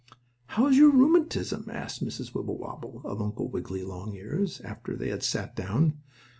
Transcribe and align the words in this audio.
"How 0.47 0.65
is 0.69 0.77
your 0.77 0.89
rheumatism?" 0.89 1.67
asked 1.71 2.03
Mrs. 2.03 2.33
Wibblewobble 2.33 3.03
of 3.05 3.21
Uncle 3.21 3.49
Wiggily 3.49 3.83
Longears, 3.83 4.59
after 4.61 4.95
they 4.95 5.09
had 5.09 5.21
sat 5.21 5.55
down. 5.55 5.99